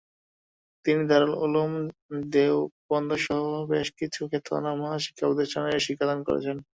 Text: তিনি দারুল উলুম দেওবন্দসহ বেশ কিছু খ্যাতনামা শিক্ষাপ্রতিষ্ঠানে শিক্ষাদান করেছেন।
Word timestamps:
তিনি 0.85 1.01
দারুল 1.09 1.33
উলুম 1.45 1.71
দেওবন্দসহ 2.33 3.39
বেশ 3.71 3.87
কিছু 3.99 4.21
খ্যাতনামা 4.31 4.89
শিক্ষাপ্রতিষ্ঠানে 5.05 5.71
শিক্ষাদান 5.87 6.19
করেছেন। 6.27 6.57